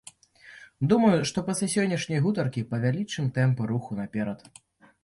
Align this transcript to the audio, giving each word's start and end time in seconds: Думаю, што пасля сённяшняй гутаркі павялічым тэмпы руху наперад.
Думаю, 0.93 1.19
што 1.31 1.43
пасля 1.49 1.67
сённяшняй 1.75 2.25
гутаркі 2.25 2.67
павялічым 2.73 3.31
тэмпы 3.39 3.71
руху 3.75 3.91
наперад. 4.01 4.39